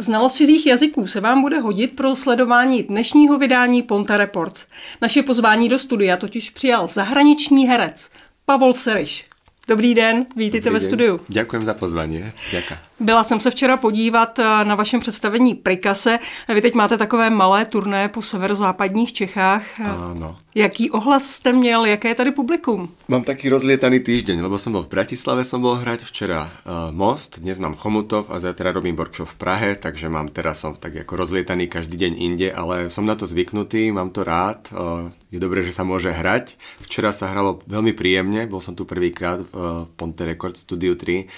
[0.00, 4.66] Znalost cizích jazyků se vám bude hodit pro sledování dnešního vydání Ponta Reports.
[5.02, 8.10] Naše pozvání do studia totiž přijal zahraniční herec
[8.44, 9.24] Pavol Seriš.
[9.68, 11.20] Dobrý den, vítejte ve studiu.
[11.28, 12.32] Děkuji za pozvání.
[12.50, 12.85] Děkuji.
[13.00, 16.18] Byla jsem se včera podívat eh, na vašem představení Prikase.
[16.48, 19.80] Vy teď máte takové malé turné po severozápadních Čechách.
[19.80, 20.36] Áno.
[20.56, 21.84] Jaký ohlas jste měl?
[21.84, 22.88] Jaké je tady publikum?
[23.08, 27.44] Mám taký rozlietaný týždeň, lebo som bol v Bratislave, som bol hrať včera uh, Most,
[27.44, 31.12] dnes mám Chomutov a zajtra robím workshop v Prahe, takže mám teraz som tak ako
[31.12, 35.60] rozlietaný každý deň inde, ale som na to zvyknutý, mám to rád, uh, je dobré,
[35.60, 36.56] že sa môže hrať.
[36.88, 41.28] Včera sa hralo veľmi príjemne, bol som tu prvýkrát v, v Ponte Record Studio 3,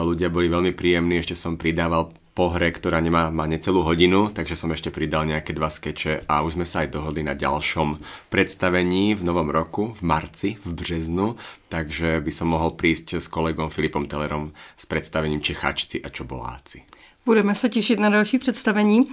[0.00, 4.56] ľudia boli veľmi príjemní, ešte som pridával po hre, ktorá nemá má necelú hodinu, takže
[4.56, 8.00] som ešte pridal nejaké dva skeče a už sme sa aj dohodli na ďalšom
[8.32, 11.36] predstavení v novom roku, v marci, v březnu,
[11.68, 16.82] takže by som mohol prísť s kolegom Filipom Tellerom s představením Čecháčci a Čoboláci.
[17.26, 19.06] Budeme se těšit na další představení.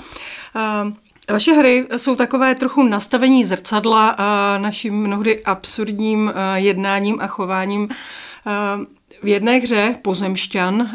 [1.31, 4.15] Vaše hry jsou takové trochu nastavení zrcadla
[4.57, 7.89] naším mnohdy absurdním jednáním a chováním.
[9.23, 10.89] V jedné hře Pozemšťan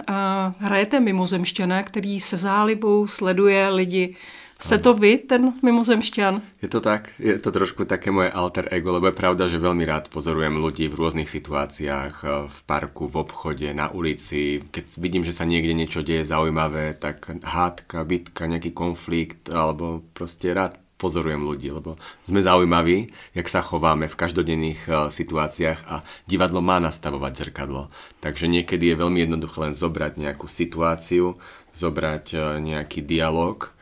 [0.58, 4.16] hrajete mimozemšťana, který se zálibou sleduje lidi.
[4.64, 6.64] Jste to vy, ten mimozemšťan?
[6.64, 9.84] Je to tak, je to trošku také moje alter ego, lebo je pravda, že veľmi
[9.84, 14.64] rád pozorujem ľudí v rôznych situáciách, e, v parku, v obchode, na ulici.
[14.64, 20.56] Keď vidím, že sa niekde niečo deje zaujímavé, tak hádka, bitka, nejaký konflikt, alebo proste
[20.56, 26.64] rád pozorujem ľudí, lebo sme zaujímaví, jak sa chováme v každodenných uh, situáciách a divadlo
[26.64, 27.92] má nastavovať zrkadlo.
[28.24, 31.36] Takže niekedy je veľmi jednoduché len zobrať nejakú situáciu,
[31.76, 33.73] zobrať uh, nejaký dialog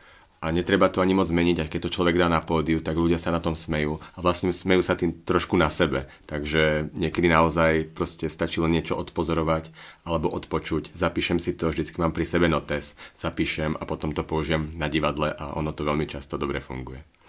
[0.43, 3.15] a netreba to ani moc zmeniť, aj keď to človek dá na pódiu, tak ľudia
[3.15, 6.11] sa na tom smejú a vlastne smejú sa tým trošku na sebe.
[6.27, 9.71] Takže niekedy naozaj proste stačilo niečo odpozorovať
[10.03, 10.91] alebo odpočuť.
[10.91, 15.31] Zapíšem si to, vždycky mám pri sebe notes, zapíšem a potom to použijem na divadle
[15.31, 17.22] a ono to veľmi často dobre funguje.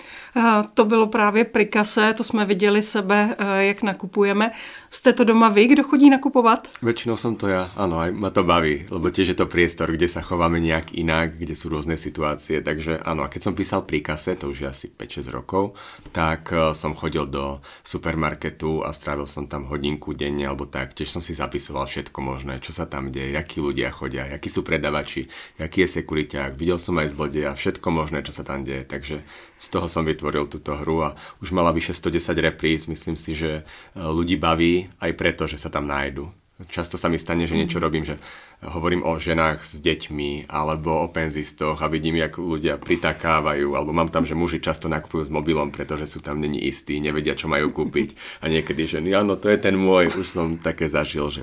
[0.74, 4.50] To bylo právě pri kase, to jsme viděli sebe, eh, jak nakupujeme.
[4.90, 6.68] Jste to doma vy, kdo chodí nakupovat?
[6.82, 10.06] Väčšinou som to ja, áno, aj ma to baví, lebo tiež je to priestor, kde
[10.06, 14.02] sa chováme nejak inak, kde sú rôzne situácie, takže áno, a keď som písal pri
[14.02, 15.74] kase, to už je asi 5-6 rokov,
[16.14, 21.10] tak eh, som chodil do supermarketu a strávil som tam hodinku denne alebo tak, tiež
[21.10, 25.26] som si zapisoval všetko možné, čo sa tam deje, akí ľudia chodia, akí sú predavači,
[25.58, 29.26] aký je sekuriťák, videl som aj zlodeja, všetko možné, čo sa tam deje, takže
[29.64, 32.84] z toho som vytvoril túto hru a už mala vyše 110 repríz.
[32.84, 33.62] Myslím si, že e,
[33.96, 36.28] ľudí baví aj preto, že sa tam nájdu.
[36.68, 38.14] Často sa mi stane, že niečo robím, že
[38.62, 44.08] hovorím o ženách s deťmi alebo o penzistoch a vidím, jak ľudia pritakávajú, alebo mám
[44.08, 47.74] tam, že muži často nakupujú s mobilom, pretože sú tam není istí, nevedia, čo majú
[47.74, 48.40] kúpiť.
[48.40, 51.42] A niekedy ženy, áno, to je ten môj, už som také zažil, že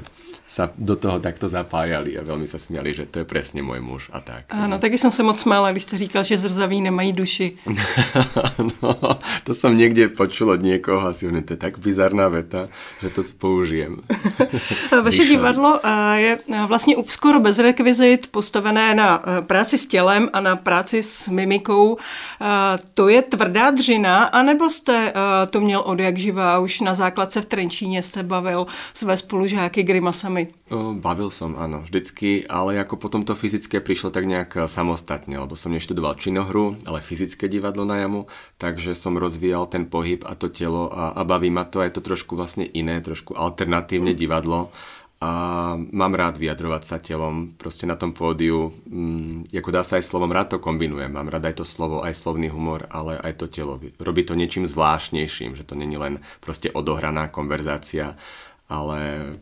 [0.52, 4.04] sa do toho takto zapájali a veľmi sa smiali, že to je presne môj muž
[4.12, 4.52] a tak.
[4.52, 7.56] Áno, taky som sa moc smála, když ste říkal, že zrzaví nemají duši.
[8.84, 8.92] no,
[9.48, 12.68] to som niekde počul od niekoho asi to je tak bizarná veta,
[13.00, 14.04] že to použijem.
[15.08, 20.30] Vaše divadlo eh, je eh, vlastně skoro bez rekvizit, postavené na eh, práci s tělem
[20.34, 21.98] a na práci s mimikou.
[22.94, 25.14] To je tvrdá dřina, anebo jste
[25.50, 30.48] to měl od jak živá, už na základce v Trenčíně jste bavil své spolužáky grimasami?
[30.72, 35.76] Bavil som, áno, vždycky, ale ako potom to fyzické prišlo tak nejak samostatne, lebo som
[35.76, 40.88] neštudoval činohru, ale fyzické divadlo na jamu, takže som rozvíjal ten pohyb a to telo
[40.88, 44.72] a, a baví ma to, je to trošku vlastne iné, trošku alternatívne divadlo
[45.22, 45.32] a
[45.78, 50.34] mám rád vyjadrovať sa telom, proste na tom pódiu, mm, ako dá sa aj slovom,
[50.34, 53.78] rád to kombinujem, mám rád aj to slovo, aj slovný humor, ale aj to telo.
[54.02, 58.18] Robí to niečím zvláštnejším, že to není len proste odohraná konverzácia,
[58.72, 59.00] ale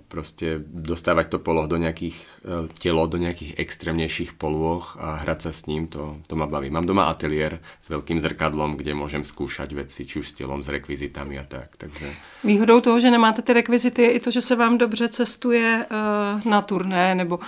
[0.10, 5.52] proste dostávať to poloh do nejakých, e, telo do nejakých extrémnejších polôch a hrať sa
[5.54, 6.74] s ním, to, to ma baví.
[6.74, 10.74] Mám doma ateliér s veľkým zrkadlom, kde môžem skúšať veci, či už s telom, s
[10.74, 11.78] rekvizitami a tak.
[11.78, 12.10] Takže...
[12.42, 16.42] Výhodou toho, že nemáte ty rekvizity, je i to, že se vám dobře cestuje uh,
[16.50, 17.44] na turné nebo uh,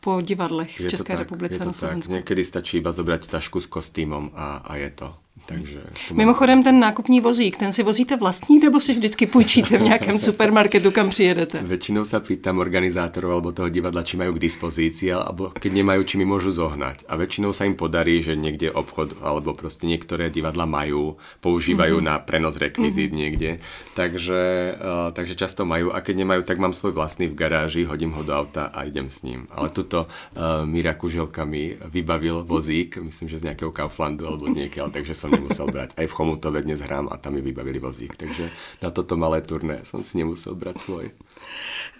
[0.00, 2.12] po divadlech v České republice na Slovensku.
[2.12, 5.14] Niekedy stačí iba zobrať tašku s kostýmom a, a je to.
[5.48, 5.80] Takže
[6.12, 10.90] Mimochodem ten nákupní vozík, ten si vozíte vlastní nebo si vždycky půjčíte v nějakém supermarketu,
[10.90, 11.64] kam přijedete?
[11.64, 16.14] Väčšinou sa pýtam organizátorov alebo toho divadla, či majú k dispozícii, alebo keď nemajú, či
[16.20, 17.08] mi môžu zohnať.
[17.08, 22.12] A väčšinou sa im podarí, že niekde obchod alebo proste niektoré divadla majú, používajú mm-hmm.
[22.12, 23.22] na prenos rekvizít mm-hmm.
[23.24, 23.50] niekde.
[23.96, 24.40] Takže,
[24.76, 28.20] uh, takže často majú a keď nemajú, tak mám svoj vlastný v garáži, hodím ho
[28.20, 29.48] do auta a idem s ním.
[29.48, 34.92] Ale tuto uh, Mira Kuželka mi vybavil vozík, myslím, že z nejakého Kauflandu alebo niekiaľ,
[34.92, 35.94] takže som nemusel brať.
[35.94, 38.50] Aj v Chomutove dnes hrám a tam mi vybavili vozík, takže
[38.82, 41.10] na toto malé turné som si nemusel brať svoj.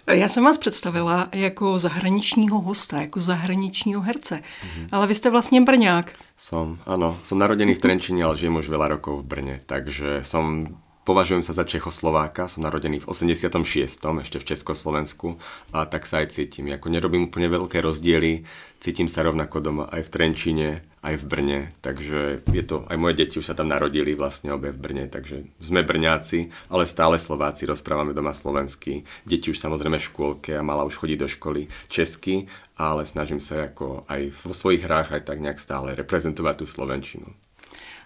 [0.07, 4.87] Já jsem vás představila jako zahraničního hosta, jako zahraničního herce, mm-hmm.
[4.91, 6.11] ale vy jste vlastně Brňák.
[6.39, 7.19] Som, áno.
[7.19, 10.71] Som narodený v Trenčine, ale žijem už veľa rokov v Brne, takže som
[11.09, 13.97] Považujem sa za Čechoslováka, som narodený v 86.
[13.97, 15.41] ešte v Československu
[15.73, 16.69] a tak sa aj cítim.
[16.69, 18.45] Ako nerobím úplne veľké rozdiely,
[18.77, 20.69] cítim sa rovnako doma aj v Trenčine,
[21.01, 24.69] aj v Brne, takže je to, aj moje deti už sa tam narodili vlastne obe
[24.69, 30.07] v Brne, takže sme Brňáci, ale stále Slováci, rozprávame doma slovensky, deti už samozrejme v
[30.13, 32.45] škôlke a mala už chodí do školy česky,
[32.77, 37.33] ale snažím sa ako aj vo svojich hrách aj tak nejak stále reprezentovať tú Slovenčinu.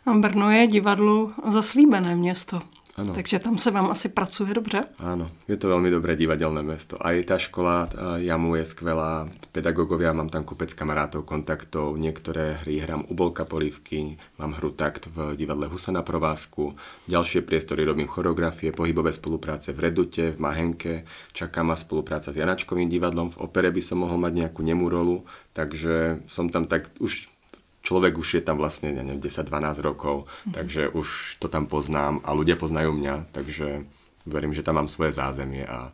[0.07, 2.63] Brno je divadlu zaslíbené město.
[2.93, 3.13] Ano.
[3.13, 4.85] Takže tam se vám asi pracuje dobře?
[5.01, 6.93] Áno, je to veľmi dobré divadelné mesto.
[7.01, 7.89] Aj tá škola
[8.21, 14.21] Jamu je skvelá, pedagógovia, mám tam kopec kamarátov, kontaktov, niektoré hry hrám u Bolka Polívky,
[14.37, 16.77] mám hru takt v divadle Husa na provázku,
[17.09, 22.93] ďalšie priestory robím choreografie, pohybové spolupráce v Redute, v Mahenke, čaká ma spolupráca s Janačkovým
[22.93, 25.25] divadlom, v opere by som mohol mať nejakú nemú rolu,
[25.57, 27.32] takže som tam tak už
[27.83, 30.53] človek už je tam vlastne, ja neviem, 10-12 rokov, mm.
[30.55, 33.83] takže už to tam poznám a ľudia poznajú mňa, takže
[34.23, 35.91] verím, že tam mám svoje zázemie a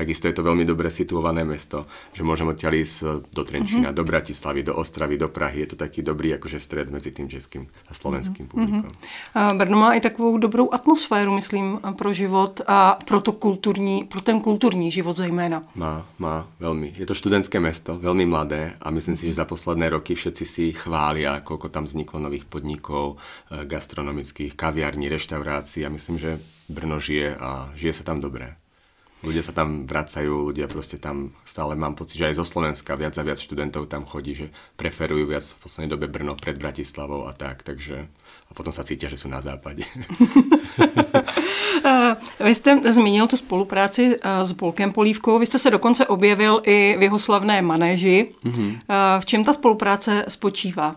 [0.00, 1.84] Takisto je to veľmi dobre situované mesto,
[2.16, 4.00] že môžem odtiaľ ísť do Trenčína, mm-hmm.
[4.00, 5.68] do Bratislavy, do Ostravy, do Prahy.
[5.68, 8.64] Je to taký dobrý akože stred medzi tým českým a slovenským mm-hmm.
[8.64, 8.92] publikom.
[8.96, 9.60] Mm-hmm.
[9.60, 14.40] Brno má i takovou dobrou atmosféru, myslím, pro život a pro, to kulturní, pro ten
[14.40, 15.68] kulturní život zejména.
[15.76, 16.96] Má, má, veľmi.
[16.96, 20.64] Je to študentské mesto, veľmi mladé a myslím si, že za posledné roky všetci si
[20.72, 23.20] chvália, koľko tam vzniklo nových podnikov,
[23.52, 26.40] e, gastronomických, kaviarní, reštaurácií a myslím, že
[26.72, 28.56] Brno žije a žije sa tam dobre
[29.20, 33.16] ľudia sa tam vracajú, ľudia proste tam stále mám pocit, že aj zo Slovenska viac
[33.20, 34.46] a viac študentov tam chodí, že
[34.80, 38.08] preferujú viac v poslednej dobe Brno pred Bratislavou a tak, takže
[38.50, 39.86] a potom sa cítia, že sú na západe.
[42.40, 47.02] Vy jste zmínil tu spolupráci s Bolkem Polívkou, vy jste se dokonce objevil i v
[47.02, 48.34] jeho slavné manéži.
[48.44, 48.70] Mm-hmm.
[49.20, 50.96] V čem ta spolupráce spočívá?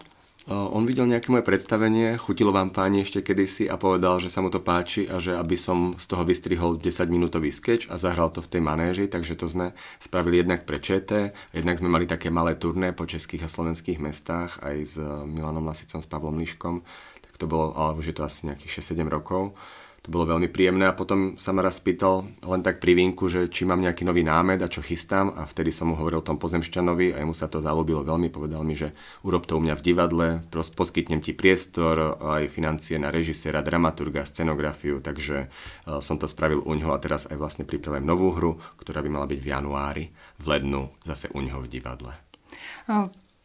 [0.51, 4.51] On videl nejaké moje predstavenie, chutilo vám páni ešte kedysi a povedal, že sa mu
[4.51, 8.51] to páči a že aby som z toho vystrihol 10-minútový sketch a zahral to v
[8.51, 9.71] tej manéži, takže to sme
[10.03, 14.59] spravili jednak pre ČT, jednak sme mali také malé turné po českých a slovenských mestách
[14.59, 16.83] aj s Milanom Lasicom, s Pavlom Liškom,
[17.23, 19.55] tak to bolo, ale už je to asi nejakých 6-7 rokov
[20.03, 23.47] to bolo veľmi príjemné a potom sa ma raz spýtal len tak pri vínku, že
[23.47, 27.15] či mám nejaký nový námed a čo chystám a vtedy som mu hovoril tom pozemšťanovi
[27.15, 28.91] a jemu sa to zalúbilo veľmi, povedal mi, že
[29.23, 34.99] urob to u mňa v divadle, poskytnem ti priestor, aj financie na režiséra, dramaturga, scenografiu,
[34.99, 38.99] takže uh, som to spravil u ňoho a teraz aj vlastne pripravujem novú hru, ktorá
[38.99, 40.05] by mala byť v januári,
[40.43, 42.11] v lednu zase u ňoho v divadle.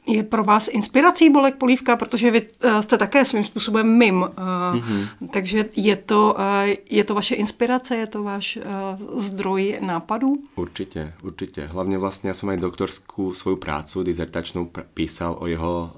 [0.09, 5.29] Je pro vás inspirací Bolek Polívka, protože vy eh, jste také svým způsobem mim, mm-hmm.
[5.31, 8.59] takže je to, eh, je to vaše inspirace, je to váš
[9.15, 10.39] zdroj nápadů?
[10.57, 11.67] Určite, určite.
[11.67, 15.91] Hlavne vlastne ja som aj doktorskú svoju prácu, dizertačnú, písal o jeho uh,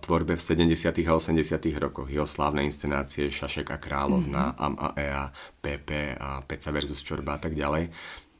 [0.00, 0.92] tvorbe v 70.
[1.08, 1.80] a 80.
[1.80, 2.08] rokoch.
[2.08, 4.64] Jeho slávne inscenácie Šašek a Královna, mm-hmm.
[4.64, 5.24] Am a Ea,
[5.60, 7.90] Pepe a Peca versus Čorba a tak ďalej.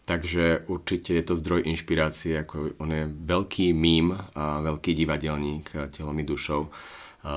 [0.06, 6.14] Takže určite je to zdroj inšpirácie, ako on je veľký mím a veľký divadelník telom
[6.14, 6.70] i dušou,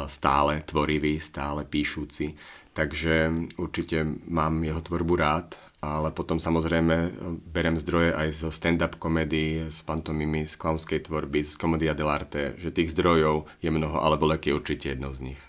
[0.05, 2.37] stále tvorivý, stále píšúci.
[2.77, 7.09] Takže určite mám jeho tvorbu rád, ale potom samozrejme
[7.49, 12.69] berem zdroje aj zo stand-up komedy, z pantomimy, z klaunskej tvorby, z komedia dell'arte, že
[12.69, 15.41] tých zdrojov je mnoho, ale Bolek je určite jednou z nich.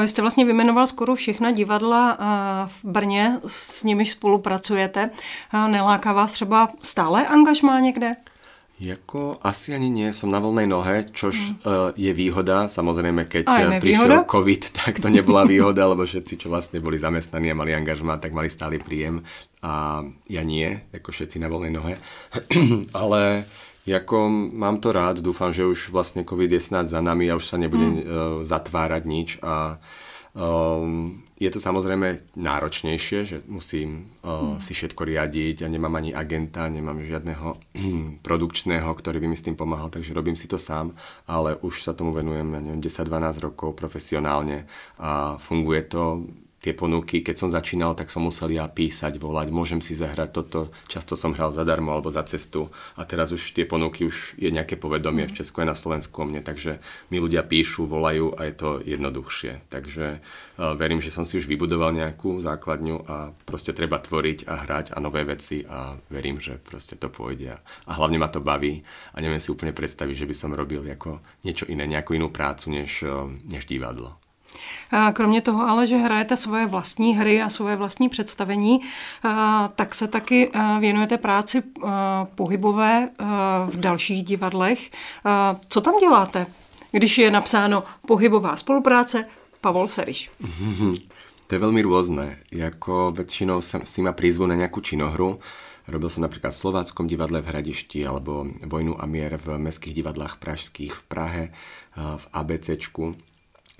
[0.00, 2.18] Vy jste vlastně vymenoval skoro všechna divadla
[2.66, 5.10] v Brně, s nimiž spolupracujete.
[5.52, 8.16] Neláká vás třeba stále angažmá někde?
[8.80, 11.52] Jako asi ani nie, som na voľnej nohe, čož mm.
[11.64, 12.68] uh, je výhoda.
[12.68, 14.28] Samozrejme, keď Aj prišiel výhoda?
[14.28, 18.36] COVID, tak to nebola výhoda, lebo všetci, čo vlastne boli zamestnaní a mali angažmá, tak
[18.36, 19.24] mali stály príjem.
[19.64, 21.94] A ja nie, ako všetci na voľnej nohe.
[23.00, 23.48] Ale
[23.86, 27.46] Jako mám to rád, dúfam, že už vlastne COVID je snad za nami a už
[27.46, 27.94] sa nebude mm.
[27.94, 28.02] uh,
[28.42, 29.78] zatvárať nič a
[30.34, 34.58] um, je to samozrejme náročnejšie, že musím uh, mm.
[34.58, 37.54] si všetko riadiť a nemám ani agenta, nemám žiadneho
[38.26, 40.90] produkčného, ktorý by mi s tým pomáhal, takže robím si to sám,
[41.30, 44.66] ale už sa tomu venujem, ja neviem, 10-12 rokov profesionálne
[44.98, 46.26] a funguje to
[46.60, 50.60] tie ponuky, keď som začínal, tak som musel ja písať, volať, môžem si zahrať toto,
[50.90, 54.80] často som hral zadarmo alebo za cestu a teraz už tie ponuky, už je nejaké
[54.80, 56.82] povedomie v Česku aj na Slovensku o mne, takže
[57.12, 59.68] mi ľudia píšu, volajú a je to jednoduchšie.
[59.70, 64.54] Takže uh, verím, že som si už vybudoval nejakú základňu a proste treba tvoriť a
[64.66, 68.82] hrať a nové veci a verím, že proste to pôjde a hlavne ma to baví
[69.14, 72.74] a neviem si úplne predstaviť, že by som robil ako niečo iné, nejakú inú prácu
[72.74, 74.25] než, uh, než divadlo.
[75.12, 78.80] Kromě toho ale, že hrajete svoje vlastní hry a svoje vlastní představení,
[79.76, 81.62] tak se taky věnujete práci
[82.34, 83.08] pohybové
[83.66, 84.90] v dalších divadlech.
[85.68, 86.46] Co tam děláte,
[86.92, 89.24] když je napsáno pohybová spolupráce
[89.60, 90.30] Pavol Seriš?
[91.46, 92.42] To je veľmi rôzne.
[92.50, 95.38] Jako väčšinou si ma prizvu na nejakú činohru.
[95.86, 100.42] Robil som napríklad v Slováckom divadle v Hradišti alebo Vojnu a mier v mestských divadlách
[100.42, 101.44] pražských v Prahe,
[101.94, 103.14] v ABCčku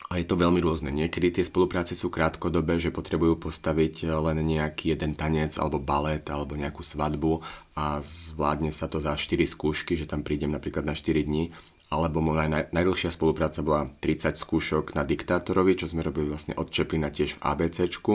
[0.06, 0.94] a je to veľmi rôzne.
[0.94, 6.54] Niekedy tie spolupráce sú krátkodobé, že potrebujú postaviť len nejaký jeden tanec alebo balet alebo
[6.54, 7.42] nejakú svadbu
[7.74, 11.50] a zvládne sa to za 4 skúšky, že tam prídem napríklad na 4 dní
[11.86, 16.66] alebo moja naj, najdlhšia spolupráca bola 30 skúšok na diktátorovi, čo sme robili vlastne od
[16.66, 18.14] Čeplina tiež v ABCčku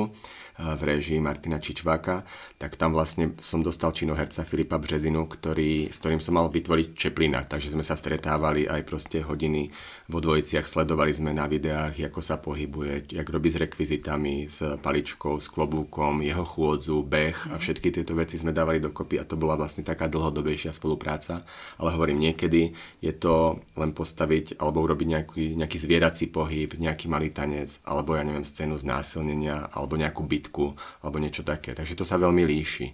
[0.61, 2.21] v režii Martina Čičváka,
[2.61, 7.41] tak tam vlastne som dostal činoherca Filipa Březinu, ktorý, s ktorým som mal vytvoriť Čeplina,
[7.41, 9.73] takže sme sa stretávali aj proste hodiny
[10.05, 15.41] vo dvojiciach, sledovali sme na videách, ako sa pohybuje, jak robí s rekvizitami, s paličkou,
[15.41, 19.57] s klobúkom, jeho chôdzu, beh a všetky tieto veci sme dávali dokopy a to bola
[19.57, 21.41] vlastne taká dlhodobejšia spolupráca,
[21.81, 27.33] ale hovorím, niekedy je to len postaviť alebo urobiť nejaký, nejaký zvierací pohyb, nejaký malý
[27.33, 31.71] tanec, alebo ja neviem, scénu znásilnenia, alebo nejakú bitku užitku alebo niečo také.
[31.71, 32.91] Takže to sa veľmi líši,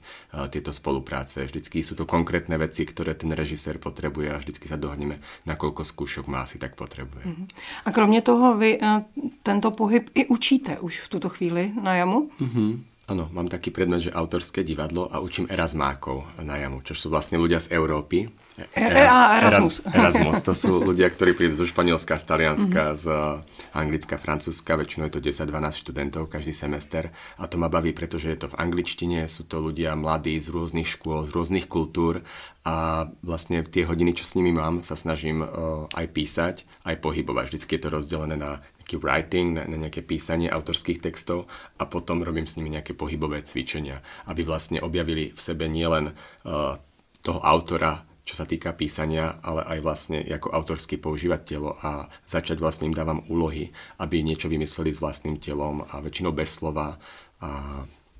[0.53, 1.41] tieto spolupráce.
[1.43, 6.29] Vždycky sú to konkrétne veci, ktoré ten režisér potrebuje a vždycky sa dohodneme, nakoľko skúšok
[6.29, 7.25] má asi tak potrebuje.
[7.25, 7.45] Mhm.
[7.85, 8.79] A kromě toho vy
[9.43, 12.29] tento pohyb i učíte už v tuto chvíli na jamu?
[12.39, 12.83] Mm-hmm.
[13.07, 17.39] Áno, mám taký predmet, že autorské divadlo a učím Erasmákov na jamu, čo sú vlastne
[17.39, 18.27] ľudia z Európy.
[18.73, 19.75] Eras, Erasmus.
[19.85, 22.97] Erasmus, to sú ľudia, ktorí prídu zo Španielska, z Talianska, mm-hmm.
[22.97, 23.05] z
[23.77, 28.39] Anglicka, Francúzska, väčšinou je to 10-12 študentov každý semester a to ma baví, pretože je
[28.41, 32.25] to v angličtine, sú to ľudia mladí z rôznych škôl, z rôznych kultúr
[32.65, 35.45] a vlastne tie hodiny, čo s nimi mám, sa snažím
[35.93, 37.53] aj písať, aj pohybovať.
[37.53, 41.45] Vždycky je to rozdelené na nejaký writing, na, na nejaké písanie autorských textov
[41.77, 46.79] a potom robím s nimi nejaké pohybové cvičenia, aby vlastne objavili v sebe nielen uh,
[47.19, 52.60] toho autora, čo sa týka písania, ale aj vlastne ako autorsky používať telo a začať
[52.60, 53.72] vlastne im dávam úlohy,
[54.03, 57.00] aby niečo vymysleli s vlastným telom a väčšinou bez slova
[57.39, 57.50] a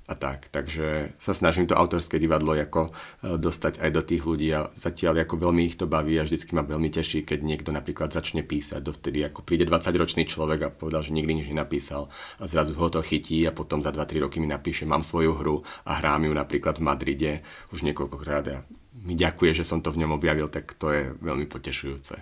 [0.08, 0.48] a tak.
[0.48, 2.90] Takže sa snažím to autorské divadlo ako e,
[3.36, 6.64] dostať aj do tých ľudí a zatiaľ ako veľmi ich to baví a vždycky ma
[6.64, 8.80] veľmi teší, keď niekto napríklad začne písať.
[8.80, 12.08] Dovtedy ako príde 20-ročný človek a povedal, že nikdy nič nenapísal
[12.40, 15.56] a zrazu ho to chytí a potom za 2-3 roky mi napíše, mám svoju hru
[15.84, 17.32] a hrám ju napríklad v Madride
[17.76, 18.64] už niekoľkokrát a
[19.04, 22.16] mi ďakuje, že som to v ňom objavil, tak to je veľmi potešujúce.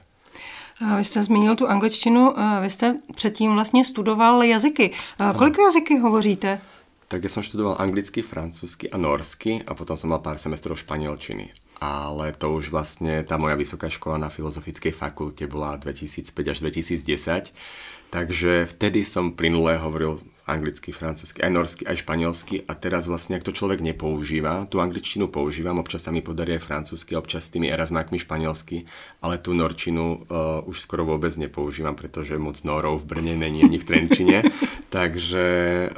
[0.96, 4.90] Vy jste zmínil tu angličtinu, vy jste předtím vlastně studoval jazyky.
[5.36, 6.60] Kolik jazyky hovoříte?
[7.06, 11.54] tak ja som študoval anglicky, francúzsky a norsky a potom som mal pár semestrov španielčiny.
[11.78, 17.54] Ale to už vlastne tá moja vysoká škola na Filozofickej fakulte bola 2005 až 2010.
[18.10, 22.62] Takže vtedy som plynule hovoril anglicky, francúzsky, aj norsky, aj španielsky.
[22.70, 26.62] A teraz vlastne, ak to človek nepoužíva, tú angličtinu používam, občas sa mi podarí aj
[26.62, 28.86] francúzsky, občas s tými erasmákmi španielsky,
[29.26, 33.74] ale tú norčinu uh, už skoro vôbec nepoužívam, pretože moc norov v Brne není ani
[33.74, 34.38] v Trenčine,
[34.96, 35.46] takže,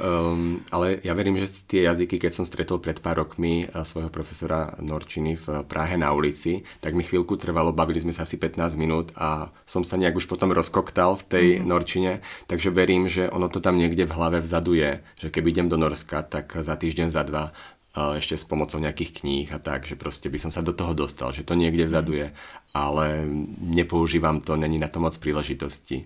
[0.01, 4.09] um, ale ja verím, že tie jazyky, keď som stretol pred pár rokmi uh, svojho
[4.09, 8.81] profesora norčiny v Prahe na ulici, tak mi chvíľku trvalo, bavili sme sa asi 15
[8.81, 11.69] minút a som sa nejak už potom rozkoktal v tej mm.
[11.69, 12.11] norčine,
[12.49, 15.77] takže verím, že ono to tam niekde v hlave vzadu je, že keby idem do
[15.77, 17.51] Norska, tak za týždeň, za dva
[17.99, 21.33] ešte s pomocou nejakých kníh a tak, že proste by som sa do toho dostal,
[21.33, 22.27] že to niekde vzadu je,
[22.71, 23.25] ale
[23.59, 26.05] nepoužívam to, není na to moc príležitosti.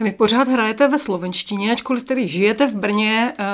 [0.00, 3.44] Vy pořád hrajete ve slovenštině, ačkoliv tedy žijete v Brně uh,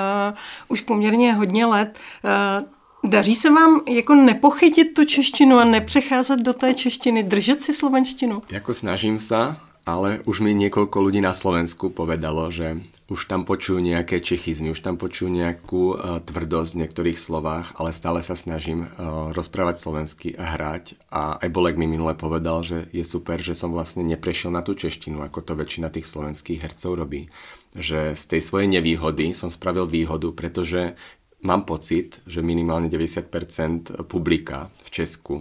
[0.68, 1.98] už poměrně hodně let.
[2.24, 2.77] Uh,
[3.08, 8.42] Daří se vám jako nepochytit tu češtinu a nepřecházet do té češtiny, držet si slovenštinu?
[8.50, 9.56] Jako snažím sa,
[9.88, 12.76] ale už mi niekoľko ľudí na Slovensku povedalo, že
[13.08, 17.96] už tam počujú nejaké čechizmy, už tam počujú nejakú uh, tvrdosť v niektorých slovách, ale
[17.96, 21.00] stále sa snažím uh, rozprávať slovensky a hrať.
[21.08, 24.76] A aj Bolek mi minule povedal, že je super, že som vlastne neprešiel na tú
[24.76, 27.32] češtinu, ako to väčšina tých slovenských hercov robí.
[27.72, 31.00] Že z tej svojej nevýhody som spravil výhodu, pretože
[31.42, 35.34] mám pocit, že minimálne 90% publika v Česku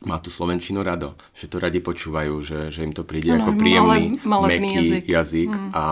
[0.00, 3.52] má tú Slovenčinu rado, že to radi počúvajú, že, že im to príde ano, ako
[3.60, 5.50] príjemný, malé, meký jazyk, jazyk.
[5.52, 5.70] Mm.
[5.76, 5.84] a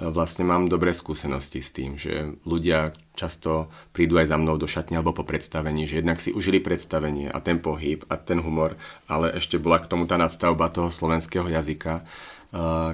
[0.00, 4.96] vlastne mám dobré skúsenosti s tým, že ľudia často prídu aj za mnou do šatne
[4.96, 9.36] alebo po predstavení, že jednak si užili predstavenie a ten pohyb a ten humor, ale
[9.36, 12.00] ešte bola k tomu tá nadstavba toho slovenského jazyka,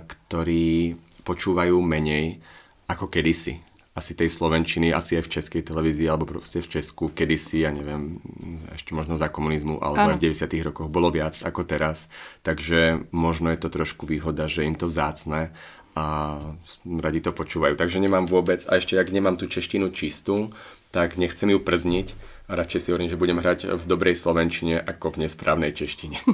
[0.02, 2.42] ktorý počúvajú menej
[2.90, 7.66] ako kedysi asi tej slovenčiny, asi aj v českej televízii, alebo proste v Česku kedysi,
[7.66, 8.22] ja neviem,
[8.70, 12.06] ešte možno za komunizmu, alebo aj v 90 rokoch bolo viac ako teraz.
[12.46, 15.50] Takže možno je to trošku výhoda, že im to vzácne
[15.98, 16.06] a
[16.86, 17.74] radi to počúvajú.
[17.74, 20.54] Takže nemám vôbec, a ešte ak nemám tú češtinu čistú,
[20.94, 22.14] tak nechcem ju przniť
[22.50, 26.16] radšej si hovorím, že budem hrať v dobrej slovenčine ako v nesprávnej češtine.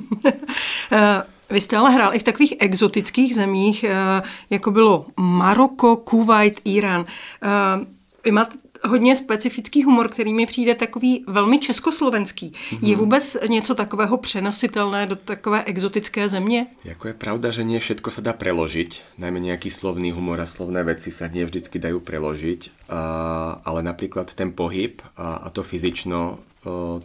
[0.93, 6.61] Eh, vy jste ale hrál i v takových exotických zemích, eh, jako bylo Maroko, Kuwait,
[6.65, 7.05] Irán.
[7.43, 7.87] Eh,
[8.25, 12.53] vy máte hodně specifický humor, který mi přijde takový velmi československý.
[12.53, 12.79] Mm-hmm.
[12.83, 16.67] Je vůbec něco takového přenositelné do takové exotické země?
[16.85, 20.83] Jako je pravda, že nie všetko sa dá preložiť, najmä nejaký slovný humor a slovné
[20.87, 22.89] veci sa nie vždycky dajú preložiť,
[23.65, 26.39] ale napríklad ten pohyb a, a to fyzično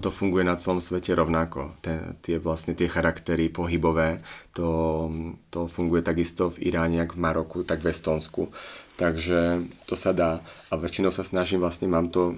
[0.01, 1.77] to funguje na celom svete rovnako.
[1.85, 4.17] Ten, tie vlastne tie charaktery pohybové,
[4.57, 5.05] to,
[5.53, 8.49] to funguje takisto v Iráne, jak v Maroku, tak v Estonsku.
[9.01, 10.45] Takže to sa dá.
[10.69, 12.37] A väčšinou sa snažím, vlastne mám to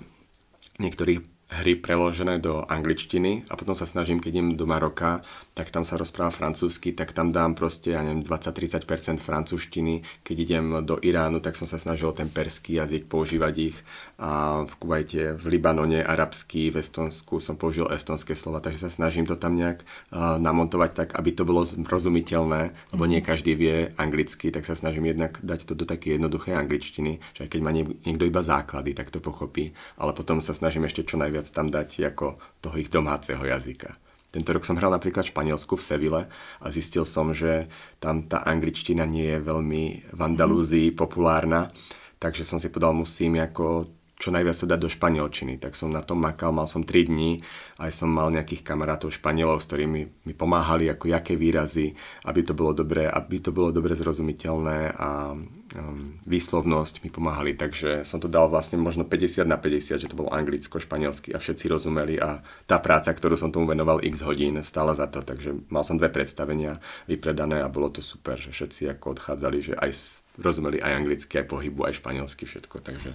[0.79, 5.21] niektorých hry preložené do angličtiny a potom sa snažím, keď idem do Maroka,
[5.53, 10.01] tak tam sa rozpráva francúzsky, tak tam dám proste, ja neviem, 20-30% francúzštiny.
[10.25, 13.77] Keď idem do Iránu, tak som sa snažil ten perský jazyk používať ich
[14.17, 19.27] a v Kuvajte, v Libanone arabský, v Estonsku som použil estonské slova, takže sa snažím
[19.27, 23.27] to tam nejak uh, namontovať tak, aby to bolo zrozumiteľné, lebo nie mhm.
[23.27, 27.49] každý vie anglicky, tak sa snažím jednak dať to do také jednoduché angličtiny, že aj
[27.51, 31.42] keď má niekto iba základy, tak to pochopí, ale potom sa snažím ešte čo najviac
[31.49, 33.97] tam dať ako toho ich domáceho jazyka.
[34.33, 36.21] Tento rok som hral napríklad v Španielsku v Sevile
[36.57, 37.69] a zistil som, že
[38.01, 41.69] tam tá angličtina nie je veľmi v Andalúzii populárna,
[42.17, 43.85] takže som si podal, musím ako
[44.23, 45.59] čo najviac to dať do španielčiny.
[45.59, 47.43] Tak som na tom makal, mal som 3 dní,
[47.83, 51.91] aj som mal nejakých kamarátov španielov, s ktorými mi pomáhali, ako jaké výrazy,
[52.23, 57.59] aby to bolo dobré, aby to bolo dobre zrozumiteľné a um, výslovnosť mi pomáhali.
[57.59, 61.43] Takže som to dal vlastne možno 50 na 50, že to bolo anglicko, španielsky a
[61.43, 65.19] všetci rozumeli a tá práca, ktorú som tomu venoval x hodín, stála za to.
[65.19, 66.79] Takže mal som dve predstavenia
[67.11, 69.91] vypredané a bolo to super, že všetci ako odchádzali, že aj
[70.39, 72.81] rozumeli aj anglicky, aj pohybu, aj španielsky, všetko.
[72.81, 73.11] Takže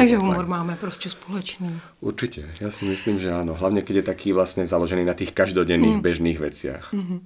[0.00, 1.80] takže humor máme prostě společný.
[2.00, 3.54] Určitě, já si myslím, že ano.
[3.54, 6.00] Hlavně, když je taký vlastně založený na těch každodenných mm.
[6.00, 6.88] běžných věcech.
[6.92, 7.20] Mm-hmm.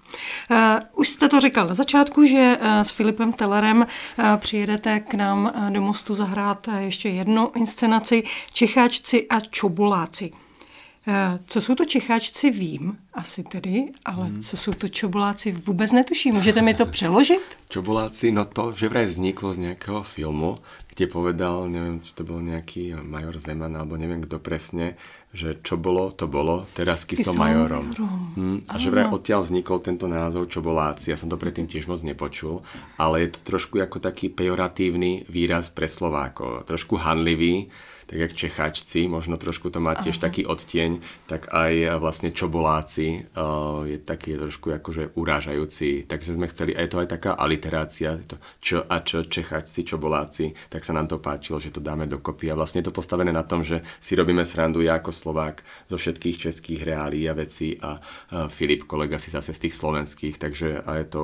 [0.50, 5.14] Uh, už jste to říkal na začátku, že uh, s Filipem Tellerem uh, přijedete k
[5.14, 10.30] nám uh, do Mostu zahrát uh, ještě jednu inscenaci Čecháčci a Čoboláci.
[11.04, 11.14] Uh,
[11.46, 14.42] co jsou to Čecháčci, vím asi tedy, ale hmm.
[14.42, 16.34] co jsou to Čoboláci, vůbec netuším.
[16.34, 17.42] Můžete mi to přeložit?
[17.68, 20.58] Čoboláci, no to že vraj vzniklo z nějakého filmu,
[20.94, 24.94] kde povedal, neviem, či to bol nejaký major Zeman, alebo neviem kto presne,
[25.34, 27.90] že čo bolo, to bolo, teraz som majorom.
[27.90, 28.18] majorom.
[28.38, 31.10] Hm, a že vraj odtiaľ vznikol tento názov čoboláci.
[31.10, 32.62] Ja som to predtým tiež moc nepočul,
[32.94, 36.70] ale je to trošku ako taký pejoratívny výraz pre Slovákov.
[36.70, 37.66] Trošku hanlivý,
[38.06, 40.24] tak jak Čecháčci, možno trošku to má tiež Aha.
[40.28, 46.04] taký odtieň, tak aj vlastne Čoboláci uh, je taký trošku akože urážajúci.
[46.04, 50.52] Takže sme chceli, a je to aj taká aliterácia, to Č a Č, Čecháčci, Čoboláci,
[50.68, 52.52] tak sa nám to páčilo, že to dáme dokopy.
[52.52, 55.96] A vlastne je to postavené na tom, že si robíme srandu ja ako Slovák zo
[55.96, 60.84] všetkých českých reálí a vecí a uh, Filip, kolega si zase z tých slovenských, takže
[60.84, 61.22] a je to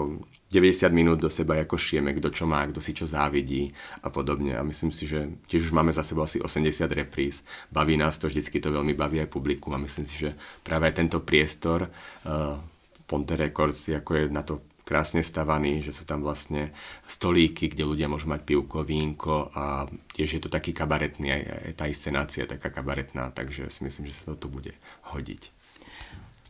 [0.50, 3.70] 90 minút do seba ako šieme, kto čo má, kto si čo závidí
[4.02, 4.58] a podobne.
[4.58, 7.46] A myslím si, že tiež už máme za sebou asi 80 repríz.
[7.70, 10.34] Baví nás to, vždycky to veľmi baví aj publikum a myslím si, že
[10.66, 12.58] práve tento priestor uh,
[13.06, 16.74] Ponte Records ako je na to krásne stavaný, že sú tam vlastne
[17.06, 19.86] stolíky, kde ľudia môžu mať pivko, vínko a
[20.18, 24.18] tiež je to taký kabaretný, aj, aj tá inscenácia taká kabaretná, takže si myslím, že
[24.18, 24.74] sa to tu bude
[25.14, 25.59] hodiť.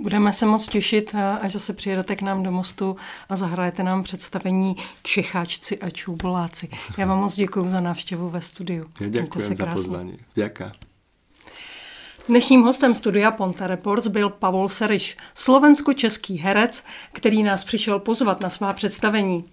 [0.03, 2.97] Budeme se moc těšit, až zase přijedete k nám do Mostu
[3.29, 6.69] a zahrajete nám představení Čecháčci a Čůboláci.
[6.99, 8.87] Já vám moc děkuji za návštěvu ve studiu.
[9.09, 10.19] Děkuji za pozvání.
[10.35, 10.71] Děkuji.
[12.29, 18.51] Dnešním hostem studia Ponta Reports byl Pavol Seriš, slovensko-český herec, který nás přišel pozvat na
[18.51, 19.45] svá představení.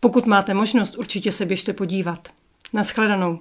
[0.00, 2.28] Pokud máte možnost, určitě se běžte podívat.
[2.72, 3.40] Naschledanou.